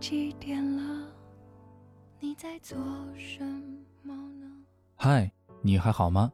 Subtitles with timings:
[0.00, 1.08] 几点了？
[2.20, 2.76] 你在做
[3.16, 3.42] 什
[4.02, 4.46] 么呢？
[4.94, 5.30] 嗨，
[5.62, 6.30] 你还好吗？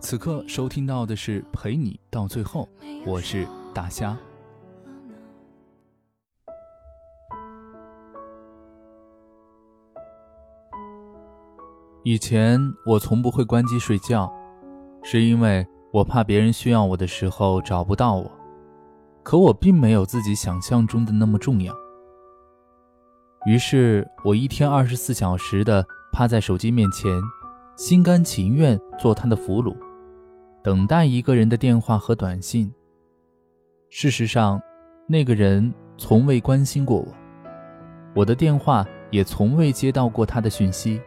[0.00, 2.68] 此刻收听到的是陪你到最后，
[3.04, 4.16] 我是大虾。
[12.02, 14.32] 以前我从不会关机睡觉，
[15.02, 18.30] 是因为我怕别人需要我的时候找不到我。
[19.22, 21.74] 可我并没有自己想象中的那么重要。
[23.46, 27.10] 于是，我一天二十四小时的趴在手机面前，
[27.74, 29.74] 心甘情愿做他的俘虏，
[30.62, 32.70] 等待一个人的电话和短信。
[33.88, 34.60] 事实上，
[35.06, 37.06] 那个人从未关心过我，
[38.14, 41.00] 我的电话也从未接到过他的讯息。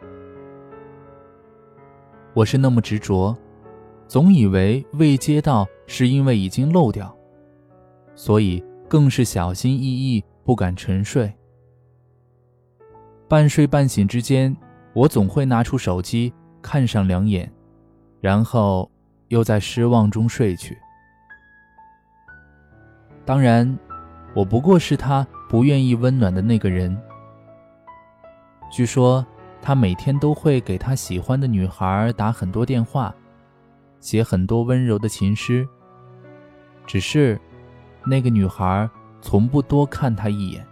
[2.34, 3.38] 我是那么执着，
[4.08, 7.16] 总以为未接到是因为已经漏掉，
[8.16, 11.32] 所以更是小心翼翼，不敢沉睡。
[13.34, 14.56] 半睡半醒之间，
[14.94, 16.32] 我总会拿出手机
[16.62, 17.52] 看上两眼，
[18.22, 18.88] 然后
[19.30, 20.78] 又在失望中睡去。
[23.26, 23.76] 当然，
[24.36, 26.96] 我不过是他不愿意温暖的那个人。
[28.72, 29.26] 据说
[29.64, 33.12] 他每天都会给他喜欢的女孩打很多电话，
[34.00, 35.68] 写很多温柔的情诗。
[36.86, 37.42] 只是，
[38.06, 38.88] 那个女孩
[39.24, 40.64] 从不多看他一眼。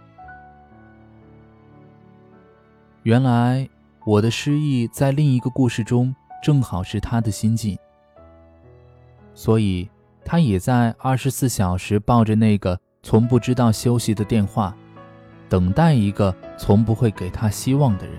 [3.04, 3.68] 原来
[4.04, 7.76] 我的失忆在另一个故事中正好是他的心境，
[9.34, 9.90] 所以
[10.24, 14.72] 他也在二十四小时抱着那个从不知道休息的电话，
[15.48, 18.14] 等待一个从不会给他希望的人。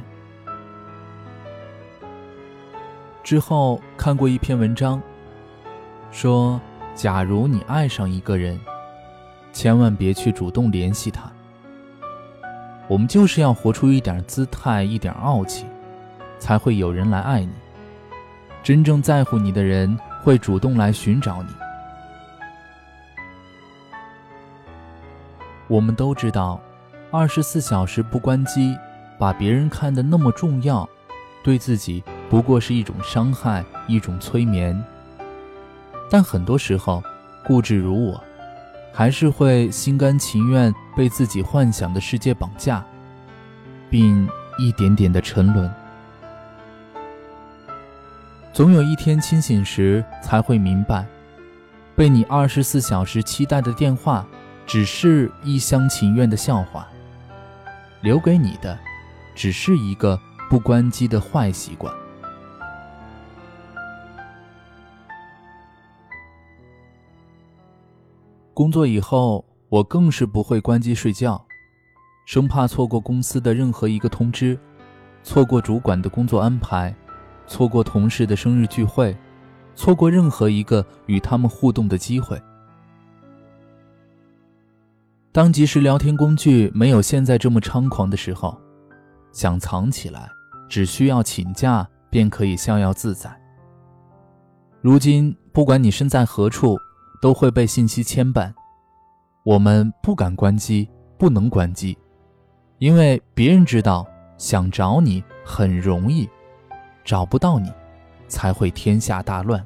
[3.23, 5.01] 之后看过一篇文章，
[6.11, 6.59] 说：
[6.93, 8.59] 假如你爱上一个人，
[9.53, 11.31] 千万别去主动联系他。
[12.87, 15.65] 我们就是要活出一点姿态，一点傲气，
[16.37, 17.51] 才会有人来爱你。
[18.61, 21.49] 真正在乎你的人会主动来寻找你。
[25.67, 26.61] 我们都知道，
[27.09, 28.77] 二十四小时不关机，
[29.17, 30.87] 把别人看得那么重要，
[31.41, 34.81] 对自己不过是一种伤害，一种催眠。
[36.09, 37.01] 但很多时候，
[37.45, 38.21] 固执如我。
[38.95, 42.83] 还是会心甘情愿被自己幻想的世界绑架，
[43.89, 44.27] 并
[44.57, 45.69] 一点点的沉沦。
[48.51, 51.05] 总有一天清醒时才会明白，
[51.95, 54.25] 被你二十四小时期待的电话，
[54.67, 56.87] 只是一厢情愿的笑话。
[58.01, 58.77] 留给你的，
[59.33, 61.91] 只是一个不关机的坏习惯。
[68.53, 69.43] 工作以后，
[69.73, 71.43] 我更是不会关机睡觉，
[72.27, 74.55] 生怕错过公司的任何一个通知，
[75.23, 76.95] 错过主管的工作安排，
[77.47, 79.17] 错过同事的生日聚会，
[79.73, 82.39] 错过任何一个与他们互动的机会。
[85.31, 88.55] 当即时聊天工具没有现在这么猖狂的时候，
[89.31, 90.29] 想藏起来，
[90.69, 93.35] 只需要请假便可以逍遥自在。
[94.81, 96.77] 如今，不管你身在何处。
[97.21, 98.53] 都会被信息牵绊，
[99.43, 100.87] 我们不敢关机，
[101.17, 101.97] 不能关机，
[102.77, 106.29] 因为别人知道想找你很容易，
[107.03, 107.69] 找不到你，
[108.29, 109.61] 才会天下大乱。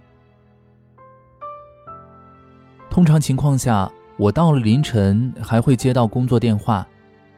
[2.89, 6.87] 通常情况下，我到了凌晨还会接到工作电话，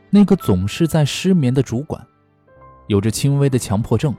[0.09, 2.01] 那个总是在失眠的主管，
[2.88, 4.16] 有着轻微的强迫症，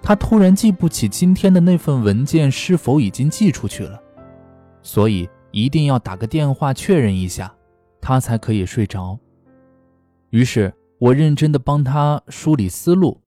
[0.00, 4.00] 他突然记不起今天的那份文件是否已经寄出去了。
[4.82, 7.54] 所以一定要打个电话确认一下，
[8.00, 9.16] 他才可以睡着。
[10.30, 13.20] 于是我认真的帮他梳理思路，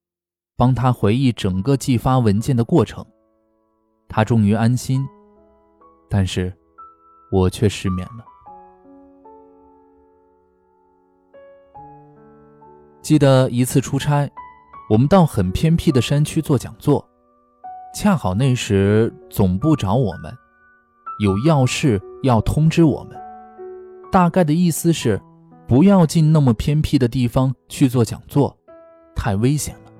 [0.57, 3.05] 帮他回忆整个寄发文件的过程。
[4.09, 5.07] 他终于安心，
[6.09, 6.53] 但是，
[7.31, 8.25] 我却失眠了。
[13.01, 14.29] 记得一次出差，
[14.89, 17.07] 我们到很偏僻的山区做讲座，
[17.95, 20.37] 恰好那时总部找我们。
[21.19, 23.17] 有要事要通知我们，
[24.11, 25.19] 大概的意思是，
[25.67, 28.55] 不要进那么偏僻的地方去做讲座，
[29.15, 29.91] 太危险了。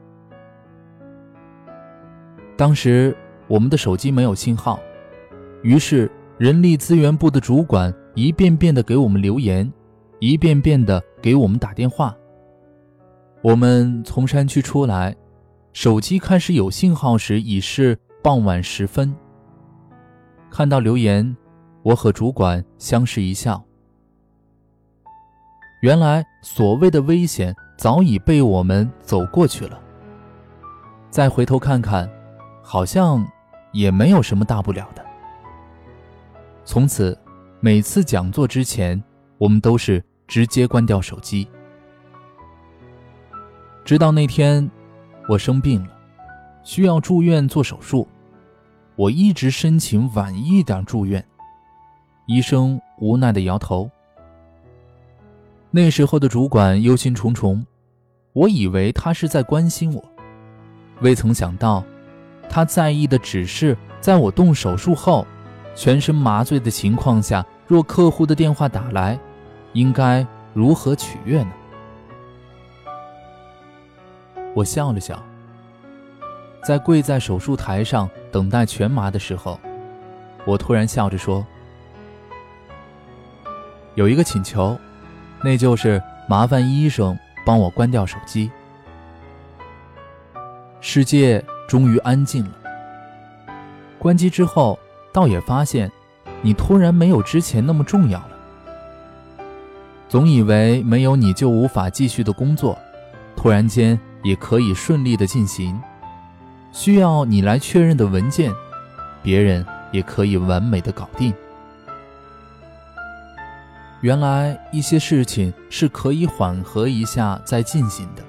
[2.56, 3.16] 当时
[3.48, 4.80] 我们的手机没有信号，
[5.64, 9.72] 于是人力资源部的主管一遍遍的给我们留言，
[10.20, 12.16] 一遍遍的给我们打电话。
[13.42, 15.16] 我们从山区出来，
[15.74, 19.16] 手机开始有信号时已是傍晚时分。
[20.50, 21.36] 看到留言，
[21.84, 23.64] 我和主管相视一笑。
[25.82, 29.80] 原来所谓的危险，早已被我们走过去了。
[31.12, 32.10] 再回头看看，
[32.64, 33.26] 好像
[33.72, 35.06] 也没有什么大不了的。
[36.66, 37.18] 从此，
[37.60, 39.02] 每次讲座之前，
[39.38, 41.48] 我们都是直接关掉手机。
[43.86, 44.70] 直到那天，
[45.30, 45.92] 我生病了，
[46.64, 48.08] 需要住院做手术，
[48.98, 51.24] 我一直申请晚一点住院，
[52.26, 53.88] 医生无奈的摇头。
[55.70, 57.64] 那时候的主管忧心忡忡，
[58.34, 60.04] 我以为他是在关心我，
[61.02, 61.84] 未曾想到，
[62.50, 65.26] 他在意的只是在我动手术后。
[65.76, 69.20] 全身麻醉的情况下，若客户的电话打来，
[69.74, 71.52] 应该如何取悦呢？
[74.56, 75.22] 我笑了笑，
[76.64, 79.60] 在跪在手术台上等待全麻的时候，
[80.46, 81.46] 我突然笑着说
[83.96, 84.78] ：“有一个请求，
[85.44, 88.52] 那就是麻烦医生帮我关掉手机。”
[90.82, 92.52] 世界终于安静了。
[94.00, 94.78] 关机之后。
[95.14, 95.92] 倒也发现，
[96.44, 98.30] 你突然没有之前那么重要了。
[100.08, 102.78] 总以为没有你就无法继续的工作，
[103.36, 105.82] 突然间也可以顺利的进行。
[106.78, 108.54] 需要你来确认的文件，
[109.24, 111.34] 别人也可以完美的搞定。
[114.02, 118.24] 原来一些事情是可以缓和一下再进行的，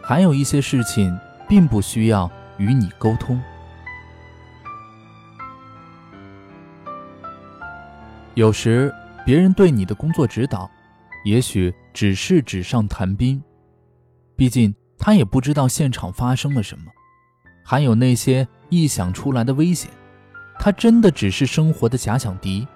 [0.00, 1.18] 还有一些事情
[1.48, 3.42] 并不需要与你沟通。
[8.34, 8.94] 有时，
[9.26, 10.70] 别人对你的工作指导，
[11.24, 13.42] 也许只是纸上谈兵，
[14.36, 16.84] 毕竟他也不知道现场发生了什么，
[17.70, 19.90] 还有那些臆想出来的危险，
[20.58, 22.66] 它真的只是生活的假想敌。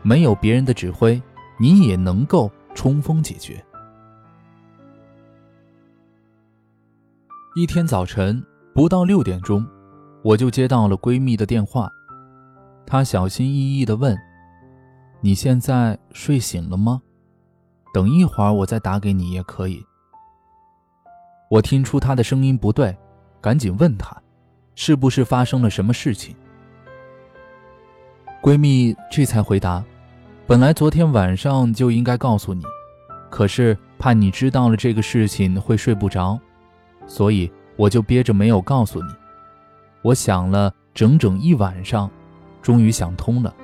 [0.00, 1.20] 没有别人的指挥，
[1.60, 3.62] 你也能够冲锋解决。
[7.54, 8.42] 一天早晨
[8.74, 9.62] 不到六点钟，
[10.22, 11.90] 我就接到了闺蜜的电话，
[12.86, 14.16] 她小心翼翼地问。
[15.20, 17.02] 你现在睡醒了吗？
[17.92, 19.84] 等一会儿我再打给你也可以。
[21.50, 22.96] 我听出她的声音不对，
[23.44, 24.16] 赶紧问她，
[24.74, 26.34] 是不是发生了什么事情？
[28.40, 29.84] 闺蜜这才回答：
[30.46, 32.64] 本来昨天晚上就应该告诉你，
[33.28, 36.40] 可是怕你知道了这个事情会睡不着，
[37.06, 39.08] 所以我就憋着没有告诉你。
[40.00, 42.10] 我想了整整一晚上，
[42.62, 43.54] 终于想通了。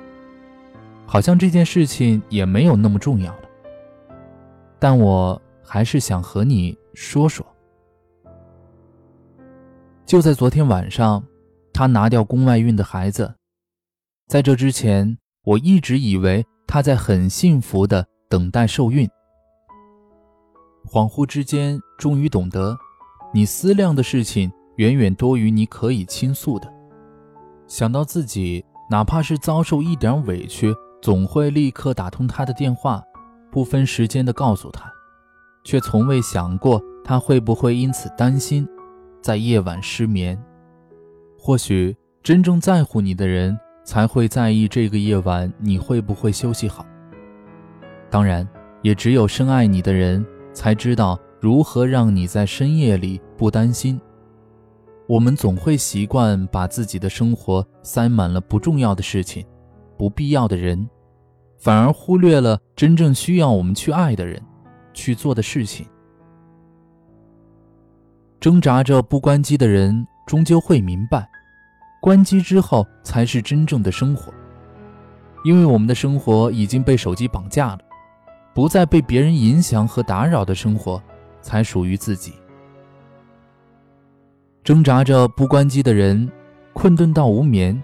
[1.07, 3.49] 好像这件事情也没有那么重要了，
[4.77, 7.43] 但我还是想和你说说。
[10.11, 11.23] 就在昨天晚上，
[11.73, 13.33] 他拿掉宫外孕的孩子，
[14.27, 19.09] 在这之前，我一直以为他在很幸福的等待受孕。
[20.85, 22.77] 恍惚之间，终于懂得，
[23.33, 26.69] 你思量的事情远远多于你可以倾诉的。
[27.65, 30.75] 想到自己哪怕是遭受一点委屈。
[31.01, 33.01] 总会立刻打通他的电话，
[33.49, 34.91] 不分时间的告诉他，
[35.63, 38.67] 却从未想过他会不会因此担心，
[39.21, 40.37] 在夜晚失眠。
[41.37, 46.85] 或许真正在乎你的人才会在意这个夜晚你会不会休息好。
[48.09, 48.47] 当然，
[48.81, 53.99] 也只有深爱你的人才知道如何让你在深夜里不担心。
[55.07, 59.45] 我们总会习惯把自己的生活塞满了不重要的事情。
[59.97, 60.89] 不必要的人，
[61.59, 64.41] 反而忽略了真正需要我们去爱的人，
[64.93, 65.85] 去做的事情。
[68.41, 71.29] 挣扎着不关机的人，终究会明白，
[71.99, 74.33] 关机之后才是真正的生活。
[75.43, 77.79] 因为我们的生活已经被手机绑架了，
[78.51, 80.99] 不再被别人影响和打扰的生活，
[81.39, 82.33] 才属于自己。
[84.63, 86.27] 挣扎着不关机的人，
[86.73, 87.79] 困顿到无眠，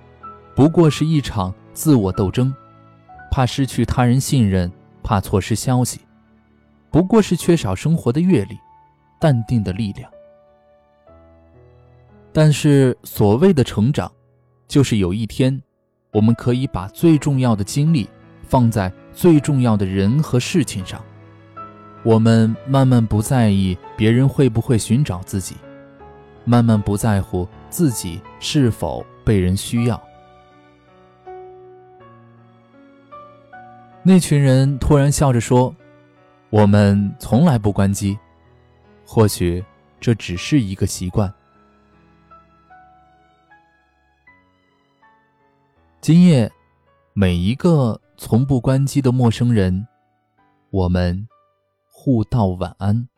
[0.56, 1.54] 不过是一场。
[1.72, 2.52] 自我斗争，
[3.30, 4.72] 怕失去他人信任，
[5.04, 6.02] 怕错失消息，
[6.90, 8.58] 不过是缺少生活的阅历，
[9.20, 10.12] 淡定的力量。
[12.38, 14.12] 但是所谓的成长，
[14.68, 15.60] 就是有一天，
[16.12, 18.08] 我们可以把最重要的精力
[18.44, 21.04] 放在最重要的人和事情上。
[22.04, 25.56] 我们慢慢不在意别人会不会寻找自己，
[26.46, 30.00] 慢慢不在乎自己是否被人需要。
[34.04, 35.76] 那群人突然笑着说
[36.52, 38.16] ：“我们从来不关机，
[39.08, 39.66] 或许
[40.00, 41.34] 这只是一个习惯。”
[46.08, 46.50] 今夜
[47.12, 49.86] 每一个从不关机的陌生人
[50.70, 51.28] 我们
[51.86, 53.10] 互道晚安。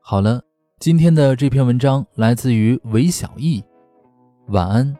[0.00, 0.42] 好了
[0.80, 3.62] 今天的这篇文章来自于韦小艺
[4.48, 4.92] 晚安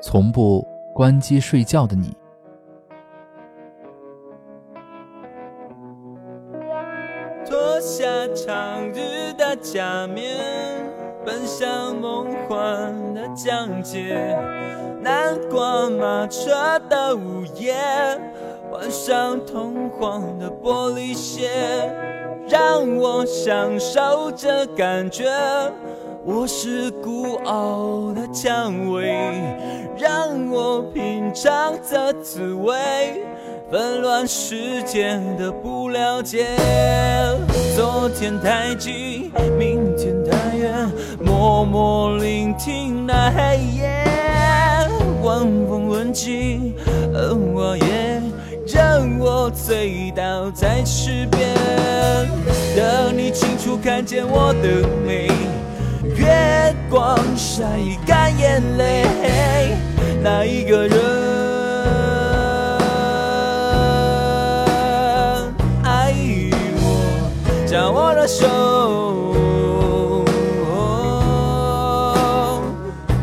[0.00, 2.16] 从不关机睡觉的你。
[7.44, 10.97] 脱下长日的假面
[11.28, 14.34] 奔向梦幻的疆界。
[15.02, 17.74] 南瓜马车的午夜，
[18.70, 21.50] 换上通黄的玻璃鞋，
[22.48, 25.26] 让我享受这感觉。
[26.24, 29.12] 我是孤傲的蔷薇，
[30.08, 32.74] 让我品尝这滋味。
[33.70, 36.46] 纷乱世间的不了解，
[37.76, 40.90] 昨天太近，明天太远，
[41.22, 44.06] 默默聆听那黑夜，
[45.22, 46.74] 晚风吻尽
[47.12, 48.22] 而我也，
[48.66, 51.54] 让我醉倒在池边，
[52.74, 55.28] 等你清楚看见我的美，
[56.16, 57.64] 月光晒
[58.06, 59.04] 干眼泪，
[60.22, 60.98] 那一个人
[65.82, 66.12] 爱
[66.80, 67.30] 我？
[67.66, 68.28] 抓我的。
[68.28, 68.44] 手，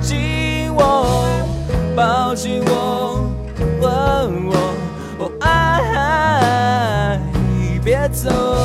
[0.02, 1.06] 紧握，
[1.96, 3.30] 抱紧我，
[3.80, 4.56] 吻我，
[5.20, 7.20] 哦爱，
[7.84, 8.65] 别走。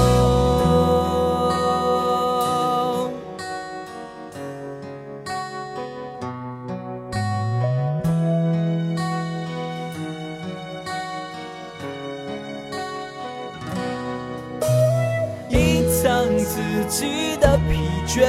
[16.70, 18.28] 自己的疲倦，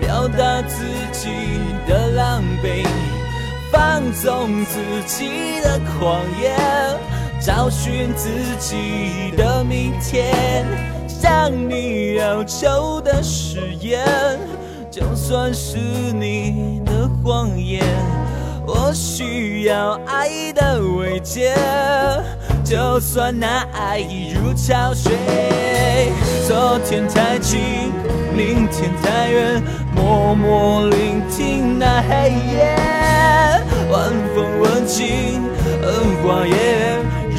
[0.00, 1.28] 表达自己
[1.88, 2.86] 的狼狈，
[3.72, 6.56] 放纵自己的狂野，
[7.40, 8.28] 找寻自
[8.60, 10.64] 己的明天。
[11.08, 14.06] 向你要求的誓言，
[14.90, 17.82] 就算是你的谎言。
[18.64, 21.54] 我需要爱的慰藉。
[22.64, 25.12] 就算那爱已如潮水，
[26.46, 27.60] 昨天太近，
[28.34, 29.62] 明天太远，
[29.94, 32.74] 默默聆听那黑夜，
[33.90, 35.42] 晚风吻尽
[35.82, 35.92] 荷
[36.22, 36.54] 花叶，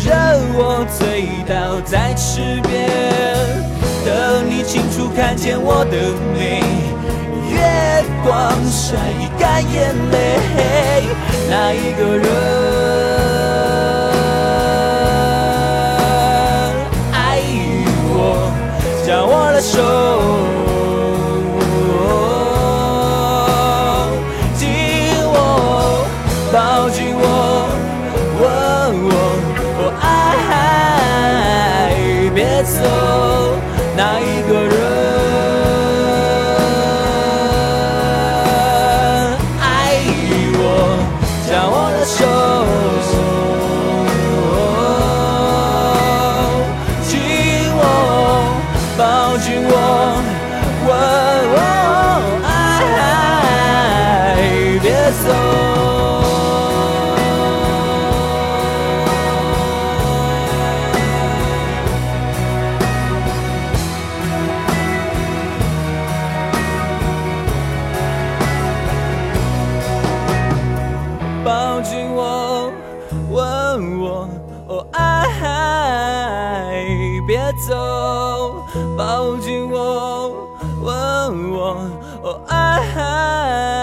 [0.06, 0.14] 任
[0.56, 2.90] 我醉倒在池边，
[4.06, 5.98] 等你清楚看见我的
[6.36, 6.62] 美，
[7.50, 8.98] 月光晒
[9.40, 11.08] 干眼泪，
[11.50, 12.63] 那一个人。
[19.64, 19.80] 手，
[24.58, 24.62] 紧
[25.32, 25.36] 握，
[26.52, 27.24] 抱紧我，
[28.42, 28.44] 吻
[29.08, 29.10] 我，
[30.02, 31.96] 爱，
[32.36, 32.76] 别走，
[55.22, 55.30] 走
[71.46, 72.72] 抱紧我，
[73.30, 74.28] 吻我，
[74.68, 76.86] 哦爱，
[77.28, 77.76] 别走。
[78.98, 80.32] 抱紧我，
[80.82, 81.76] 吻我，
[82.24, 83.83] 哦爱。